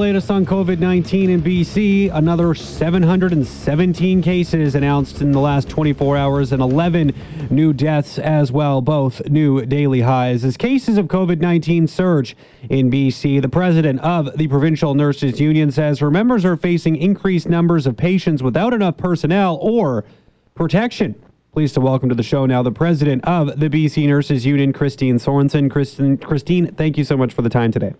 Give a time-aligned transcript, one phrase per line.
[0.00, 6.52] Latest on COVID 19 in BC, another 717 cases announced in the last 24 hours
[6.52, 7.12] and 11
[7.50, 10.42] new deaths as well, both new daily highs.
[10.42, 12.34] As cases of COVID 19 surge
[12.70, 17.46] in BC, the president of the Provincial Nurses Union says her members are facing increased
[17.46, 20.06] numbers of patients without enough personnel or
[20.54, 21.14] protection.
[21.52, 25.18] Pleased to welcome to the show now the president of the BC Nurses Union, Christine
[25.18, 25.70] Sorensen.
[25.70, 27.92] Christine, Christine, thank you so much for the time today.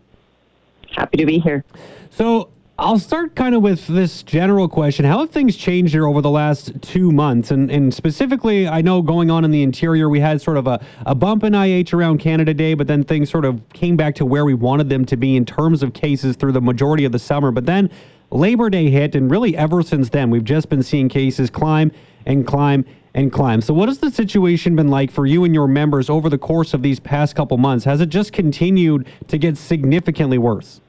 [0.97, 1.65] Happy to be here.
[2.11, 2.51] So
[2.81, 5.05] I'll start kind of with this general question.
[5.05, 7.51] How have things changed here over the last two months?
[7.51, 10.83] And, and specifically, I know going on in the interior, we had sort of a,
[11.05, 14.25] a bump in IH around Canada Day, but then things sort of came back to
[14.25, 17.19] where we wanted them to be in terms of cases through the majority of the
[17.19, 17.51] summer.
[17.51, 17.91] But then
[18.31, 21.93] Labor Day hit, and really ever since then, we've just been seeing cases climb
[22.27, 22.85] and climb
[23.15, 23.61] and climb.
[23.61, 26.75] So, what has the situation been like for you and your members over the course
[26.75, 27.85] of these past couple months?
[27.85, 30.81] Has it just continued to get significantly worse?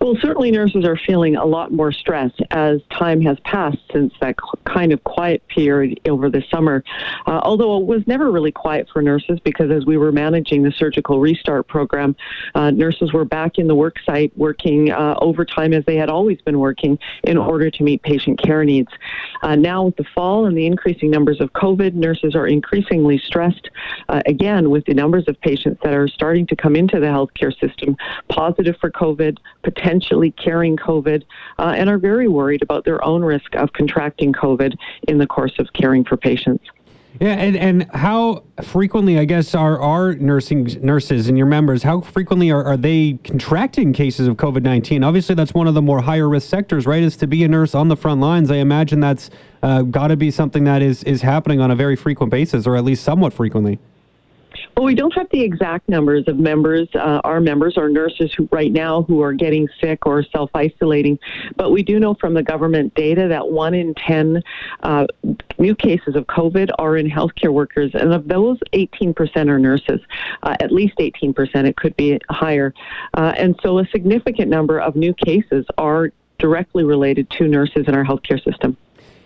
[0.00, 4.36] Well, certainly nurses are feeling a lot more stress as time has passed since that
[4.64, 6.84] kind of quiet period over the summer.
[7.26, 10.70] Uh, although it was never really quiet for nurses because as we were managing the
[10.70, 12.14] surgical restart program,
[12.54, 16.40] uh, nurses were back in the work site working uh, overtime as they had always
[16.42, 18.90] been working in order to meet patient care needs.
[19.42, 23.68] Uh, now, with the fall and the increasing numbers of COVID, nurses are increasingly stressed
[24.08, 27.52] uh, again with the numbers of patients that are starting to come into the healthcare
[27.58, 27.96] system
[28.28, 29.87] positive for COVID potentially
[30.36, 31.24] carrying COVID
[31.58, 35.58] uh, and are very worried about their own risk of contracting COVID in the course
[35.58, 36.64] of caring for patients.
[37.20, 42.00] Yeah, and, and how frequently, I guess, are our nursing nurses and your members, how
[42.00, 45.02] frequently are, are they contracting cases of COVID 19?
[45.02, 47.02] Obviously, that's one of the more higher risk sectors, right?
[47.02, 48.52] Is to be a nurse on the front lines.
[48.52, 49.30] I imagine that's
[49.64, 52.76] uh, got to be something that is, is happening on a very frequent basis, or
[52.76, 53.80] at least somewhat frequently.
[54.78, 58.48] Well, we don't have the exact numbers of members, uh, our members or nurses who
[58.52, 61.18] right now who are getting sick or self isolating,
[61.56, 64.40] but we do know from the government data that one in 10
[64.84, 65.08] uh,
[65.58, 70.00] new cases of COVID are in healthcare workers, and of those, 18% are nurses.
[70.44, 71.34] Uh, at least 18%,
[71.66, 72.72] it could be higher.
[73.14, 77.96] Uh, and so a significant number of new cases are directly related to nurses in
[77.96, 78.76] our healthcare system.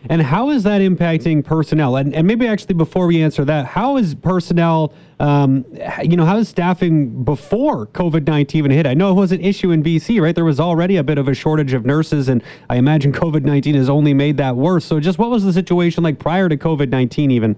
[0.09, 1.97] And how is that impacting personnel?
[1.97, 5.65] And, and maybe actually before we answer that, how is personnel, um,
[6.03, 8.87] you know, how is staffing before COVID 19 even hit?
[8.87, 10.35] I know it was an issue in BC, right?
[10.35, 13.75] There was already a bit of a shortage of nurses, and I imagine COVID 19
[13.77, 14.85] has only made that worse.
[14.85, 17.57] So just what was the situation like prior to COVID 19 even?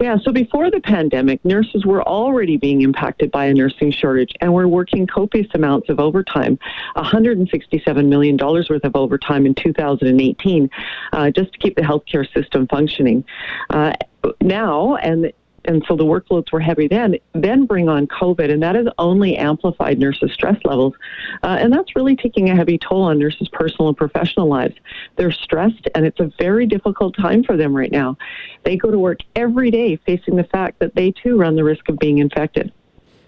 [0.00, 4.52] Yeah, so before the pandemic, nurses were already being impacted by a nursing shortage and
[4.52, 6.58] were working copious amounts of overtime,
[6.96, 10.70] $167 million worth of overtime in 2018,
[11.12, 13.24] uh, just to keep the healthcare system functioning.
[13.70, 13.92] Uh,
[14.40, 15.32] now, and
[15.64, 17.16] and so the workloads were heavy then.
[17.32, 20.94] Then bring on COVID, and that has only amplified nurses' stress levels,
[21.42, 24.74] uh, and that's really taking a heavy toll on nurses' personal and professional lives.
[25.16, 28.16] They're stressed, and it's a very difficult time for them right now.
[28.64, 31.88] They go to work every day facing the fact that they too run the risk
[31.88, 32.72] of being infected.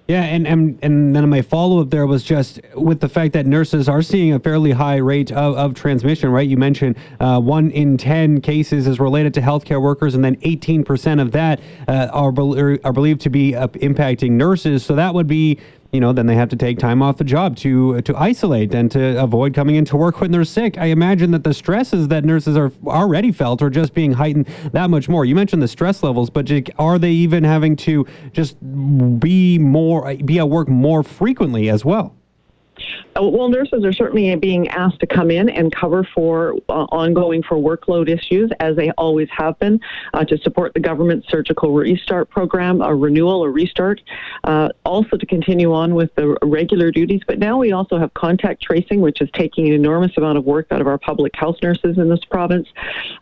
[0.09, 3.45] Yeah, and, and and then my follow up there was just with the fact that
[3.45, 6.49] nurses are seeing a fairly high rate of, of transmission, right?
[6.49, 11.21] You mentioned uh, one in 10 cases is related to healthcare workers, and then 18%
[11.21, 14.85] of that uh, are, be- are believed to be uh, impacting nurses.
[14.85, 15.59] So that would be
[15.93, 18.75] you know, then they have to take time off the job to uh, to isolate
[18.75, 20.79] and to avoid coming into work when they're sick.
[20.79, 24.91] I imagine that the stresses that nurses are already felt are just being heightened that
[24.91, 25.25] much more.
[25.25, 28.57] You mentioned the stress levels, but are they even having to just
[29.21, 32.15] be more be at work more frequently as well?
[33.17, 37.43] Uh, well, nurses are certainly being asked to come in and cover for uh, ongoing
[37.43, 39.81] for workload issues, as they always have been,
[40.15, 44.01] uh, to support the government's surgical restart program, a renewal or restart,
[44.45, 47.21] uh, also to continue on with the regular duties.
[47.27, 50.67] But now we also have contact tracing, which is taking an enormous amount of work
[50.71, 52.69] out of our public health nurses in this province.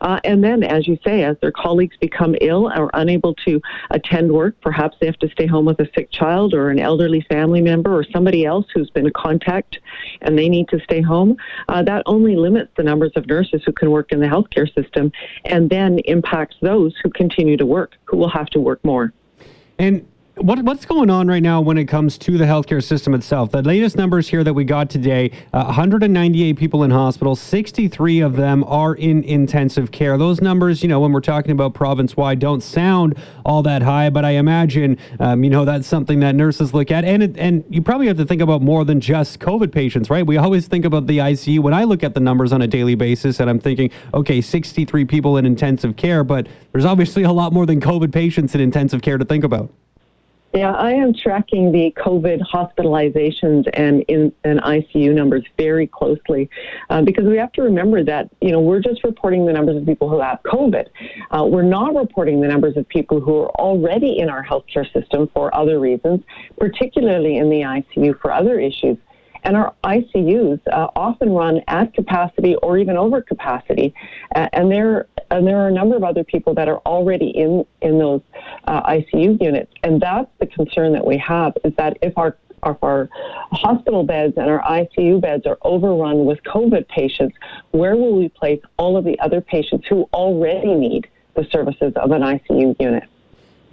[0.00, 4.32] Uh, and then, as you say, as their colleagues become ill or unable to attend
[4.32, 7.60] work, perhaps they have to stay home with a sick child or an elderly family
[7.60, 9.78] member or somebody else who's been a contact
[10.22, 11.36] and they need to stay home,
[11.68, 15.12] uh, that only limits the numbers of nurses who can work in the healthcare system
[15.44, 19.12] and then impacts those who continue to work, who will have to work more.
[19.78, 23.52] And what, what's going on right now when it comes to the healthcare system itself?
[23.52, 28.34] The latest numbers here that we got today uh, 198 people in hospital, 63 of
[28.34, 30.18] them are in intensive care.
[30.18, 33.16] Those numbers, you know, when we're talking about province wide, don't sound
[33.46, 37.04] all that high, but I imagine, um, you know, that's something that nurses look at.
[37.04, 40.26] And, it, and you probably have to think about more than just COVID patients, right?
[40.26, 41.60] We always think about the ICU.
[41.60, 45.04] When I look at the numbers on a daily basis and I'm thinking, okay, 63
[45.04, 49.00] people in intensive care, but there's obviously a lot more than COVID patients in intensive
[49.00, 49.72] care to think about.
[50.54, 56.48] Yeah, I am tracking the COVID hospitalizations and in and ICU numbers very closely
[56.90, 59.84] uh, because we have to remember that you know we're just reporting the numbers of
[59.84, 60.86] people who have COVID.
[61.32, 65.28] Uh, we're not reporting the numbers of people who are already in our healthcare system
[65.34, 66.20] for other reasons,
[66.56, 68.96] particularly in the ICU for other issues.
[69.44, 73.94] And our ICUs uh, often run at capacity or even over capacity,
[74.34, 77.64] uh, and there and there are a number of other people that are already in
[77.82, 78.22] in those
[78.66, 79.72] uh, ICU units.
[79.82, 82.36] And that's the concern that we have is that if our
[82.66, 83.08] if our
[83.52, 87.36] hospital beds and our ICU beds are overrun with COVID patients,
[87.72, 92.10] where will we place all of the other patients who already need the services of
[92.12, 93.04] an ICU unit?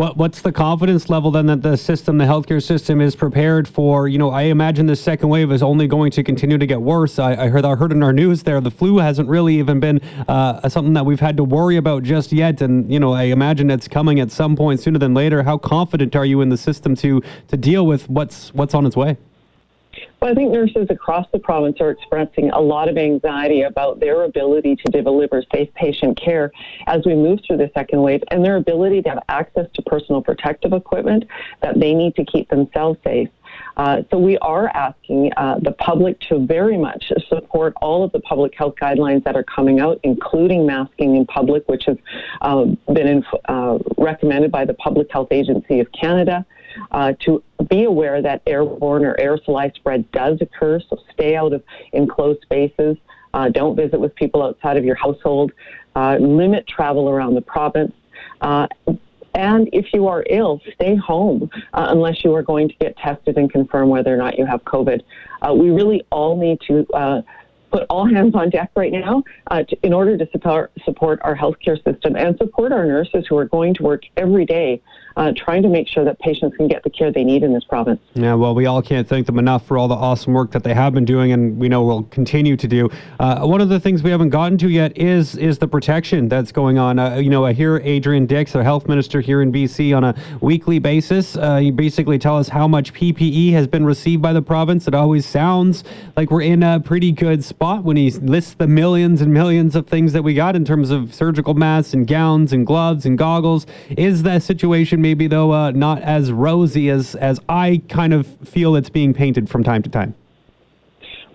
[0.01, 4.07] What, what's the confidence level then that the system, the healthcare system, is prepared for?
[4.07, 7.19] You know, I imagine this second wave is only going to continue to get worse.
[7.19, 10.01] I, I heard I heard in our news there the flu hasn't really even been
[10.27, 13.69] uh, something that we've had to worry about just yet, and you know, I imagine
[13.69, 15.43] it's coming at some point sooner than later.
[15.43, 18.97] How confident are you in the system to to deal with what's what's on its
[18.97, 19.17] way?
[20.21, 24.21] Well, I think nurses across the province are expressing a lot of anxiety about their
[24.21, 26.51] ability to deliver safe patient care
[26.85, 30.21] as we move through the second wave and their ability to have access to personal
[30.21, 31.23] protective equipment
[31.63, 33.29] that they need to keep themselves safe.
[33.77, 38.19] Uh, so we are asking uh, the public to very much support all of the
[38.21, 41.97] public health guidelines that are coming out, including masking in public, which has
[42.41, 46.45] uh, been uh, recommended by the Public Health Agency of Canada
[46.91, 50.79] uh, to be aware that airborne or aerosolized spread does occur.
[50.89, 51.63] So stay out of
[51.93, 52.97] enclosed spaces.
[53.33, 55.51] Uh, don't visit with people outside of your household.
[55.95, 57.93] Limit travel around the province.
[59.33, 62.95] Uh, and if you are ill, stay home uh, unless you are going to get
[62.97, 65.01] tested and confirm whether or not you have COVID.
[65.41, 66.85] Uh, we really all need to
[67.71, 71.35] put all hands on deck right now uh, to, in order to support, support our
[71.35, 74.81] healthcare system and support our nurses who are going to work every day
[75.17, 77.63] uh, trying to make sure that patients can get the care they need in this
[77.63, 77.99] province.
[78.13, 80.73] Yeah, well, we all can't thank them enough for all the awesome work that they
[80.73, 82.89] have been doing, and we know will continue to do.
[83.19, 86.51] Uh, one of the things we haven't gotten to yet is is the protection that's
[86.51, 86.99] going on.
[86.99, 90.15] Uh, you know, I hear Adrian Dix, our health minister here in BC, on a
[90.41, 91.37] weekly basis.
[91.37, 94.87] Uh, you basically tell us how much PPE has been received by the province.
[94.87, 95.83] It always sounds
[96.15, 99.87] like we're in a pretty good spot when he lists the millions and millions of
[99.87, 103.65] things that we got in terms of surgical masks and gowns and gloves and goggles.
[103.97, 108.77] Is that situation maybe though uh, not as rosy as as I kind of feel
[108.77, 110.15] it's being painted from time to time.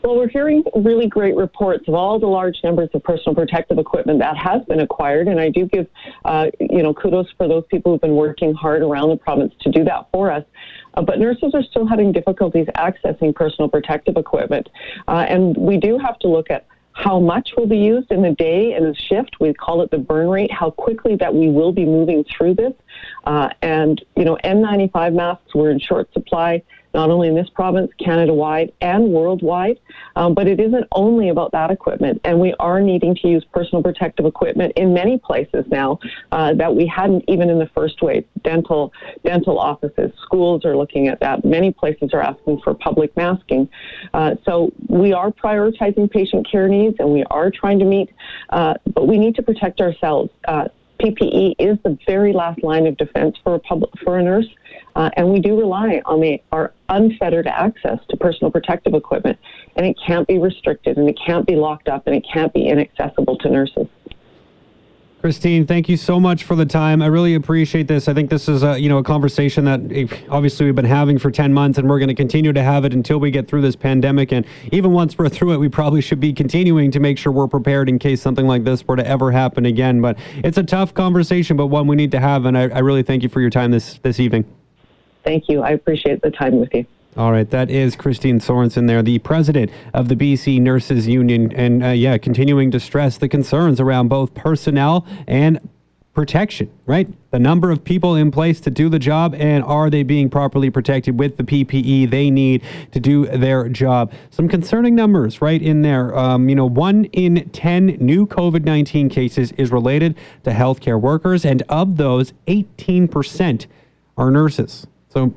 [0.03, 4.21] Well, we're hearing really great reports of all the large numbers of personal protective equipment
[4.21, 5.89] that has been acquired, and I do give,
[6.25, 9.71] uh, you know, kudos for those people who've been working hard around the province to
[9.71, 10.45] do that for us.
[10.95, 14.69] Uh, but nurses are still having difficulties accessing personal protective equipment,
[15.09, 18.33] uh, and we do have to look at how much will be used in the
[18.33, 19.37] day and the shift.
[19.39, 22.73] We call it the burn rate, how quickly that we will be moving through this.
[23.25, 26.63] Uh, and, you know, N95 masks were in short supply
[26.97, 29.79] not only in this province, Canada wide, and worldwide.
[30.17, 33.83] Um, but it isn't only about that equipment, and we are needing to use personal
[33.83, 35.99] protective equipment in many places now
[36.33, 38.25] uh, that we hadn't even in the first wave.
[38.43, 38.95] Dental,
[39.25, 41.45] dental offices, schools are looking at that.
[41.45, 43.69] Many places are asking for public masking.
[44.15, 48.09] Uh, so we are prioritizing patient care needs, and we are trying to meet,
[48.51, 50.31] uh, but we need to protect ourselves.
[50.49, 54.47] Uh, PPE is the very last line of defense for a public, for a nurse,
[54.97, 59.39] uh, and we do rely on the, our unfettered access to personal protective equipment,
[59.77, 62.67] and it can't be restricted, and it can't be locked up, and it can't be
[62.67, 63.87] inaccessible to nurses.
[65.21, 67.03] Christine, thank you so much for the time.
[67.03, 68.07] I really appreciate this.
[68.07, 69.81] I think this is a you know a conversation that
[70.29, 72.93] obviously we've been having for 10 months and we're going to continue to have it
[72.93, 76.21] until we get through this pandemic and even once we're through it we probably should
[76.21, 79.33] be continuing to make sure we're prepared in case something like this were to ever
[79.33, 80.01] happen again.
[80.01, 83.03] But it's a tough conversation but one we need to have and I, I really
[83.03, 84.56] thank you for your time this this evening.
[85.27, 85.63] Thank you.
[85.63, 86.87] I appreciate the time with you.
[87.17, 91.83] All right, that is Christine Sorensen there, the president of the BC Nurses Union, and
[91.83, 95.67] uh, yeah, continuing to stress the concerns around both personnel and
[96.15, 97.09] protection, right?
[97.31, 100.71] The number of people in place to do the job, and are they being properly
[100.71, 104.13] protected with the PPE they need to do their job?
[104.31, 106.17] Some concerning numbers right in there.
[106.17, 111.45] Um, you know, one in 10 new COVID 19 cases is related to healthcare workers,
[111.45, 113.67] and of those, 18%
[114.17, 114.87] are nurses.
[115.17, 115.33] So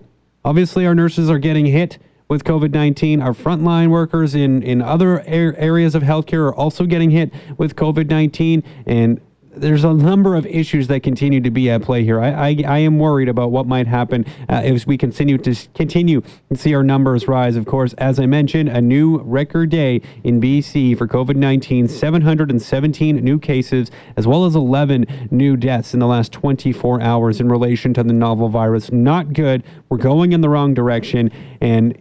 [0.45, 3.21] Obviously, our nurses are getting hit with COVID 19.
[3.21, 8.09] Our frontline workers in, in other areas of healthcare are also getting hit with COVID
[8.09, 8.63] 19.
[8.85, 9.19] And
[9.55, 12.21] there's a number of issues that continue to be at play here.
[12.21, 16.21] I, I, I am worried about what might happen uh, as we continue to continue
[16.49, 17.55] to see our numbers rise.
[17.55, 23.15] Of course, as I mentioned, a new record day in BC for COVID 19, 717
[23.17, 27.93] new cases, as well as 11 new deaths in the last 24 hours in relation
[27.95, 28.91] to the novel virus.
[28.91, 29.63] Not good.
[29.89, 31.31] We're going in the wrong direction.
[31.61, 31.97] And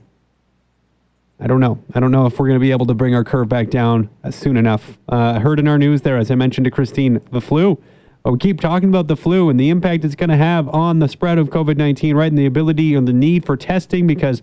[1.41, 1.79] I don't know.
[1.95, 4.11] I don't know if we're going to be able to bring our curve back down
[4.25, 4.99] uh, soon enough.
[5.09, 7.81] Uh, heard in our news there, as I mentioned to Christine, the flu.
[8.25, 10.99] Oh, we keep talking about the flu and the impact it's going to have on
[10.99, 12.27] the spread of COVID 19, right?
[12.27, 14.43] And the ability and the need for testing because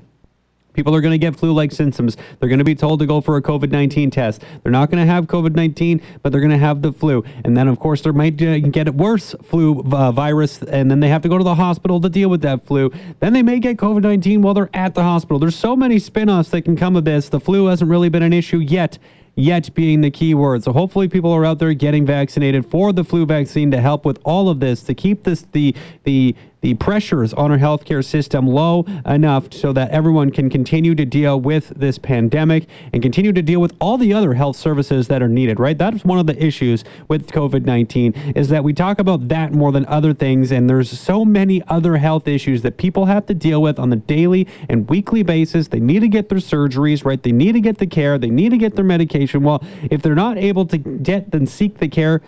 [0.75, 2.17] People are going to get flu like symptoms.
[2.39, 4.44] They're going to be told to go for a COVID 19 test.
[4.62, 7.24] They're not going to have COVID 19, but they're going to have the flu.
[7.44, 11.10] And then, of course, they might uh, get worse flu uh, virus, and then they
[11.10, 12.91] have to go to the hospital to deal with that flu.
[13.22, 15.39] Then they may get COVID 19 while they're at the hospital.
[15.39, 17.29] There's so many spin offs that can come of this.
[17.29, 19.00] The flu hasn't really been an issue yet
[19.36, 20.63] yet being the key word.
[20.63, 24.20] So hopefully people are out there getting vaccinated for the flu vaccine to help with
[24.24, 28.84] all of this to keep this the the the pressures on our healthcare system low
[29.05, 33.62] enough so that everyone can continue to deal with this pandemic and continue to deal
[33.62, 35.77] with all the other health services that are needed, right?
[35.77, 39.72] That's one of the issues with COVID 19 is that we talk about that more
[39.72, 40.51] than other things.
[40.51, 43.98] And there's so many other health issues that people have to deal with on the
[43.98, 45.67] daily and weekly basis.
[45.67, 47.22] They need to get their surgeries, right?
[47.22, 48.17] They need to get the care.
[48.17, 49.43] They need to get their medication.
[49.43, 52.24] Well, if they're not able to get and seek the care,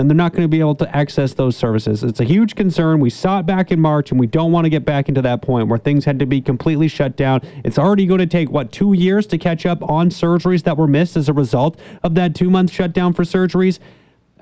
[0.00, 2.02] then they're not going to be able to access those services.
[2.02, 3.00] It's a huge concern.
[3.00, 5.42] We saw it back in March, and we don't want to get back into that
[5.42, 7.42] point where things had to be completely shut down.
[7.64, 10.86] It's already going to take, what, two years to catch up on surgeries that were
[10.86, 13.78] missed as a result of that two month shutdown for surgeries?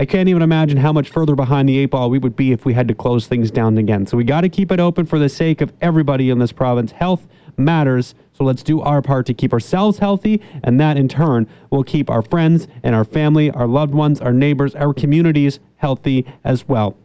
[0.00, 2.64] I can't even imagine how much further behind the eight ball we would be if
[2.64, 4.06] we had to close things down again.
[4.06, 6.92] So we got to keep it open for the sake of everybody in this province.
[6.92, 7.26] Health
[7.58, 8.14] matters.
[8.32, 12.08] So let's do our part to keep ourselves healthy, and that in turn will keep
[12.08, 16.96] our friends and our family, our loved ones, our neighbors, our communities healthy as well.